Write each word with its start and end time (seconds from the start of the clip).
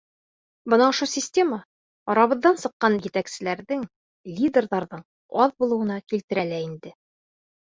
Бына 0.73 0.85
ошо 0.91 1.07
система 1.09 1.59
арабыҙҙан 2.13 2.57
сыҡҡан 2.61 2.97
етәкселәрҙең— 3.09 3.83
лидерҙарҙың 4.41 5.05
аҙ 5.45 5.55
булыуына 5.61 5.99
китерә 6.15 6.49
лә 6.55 6.63
инде. 6.67 6.97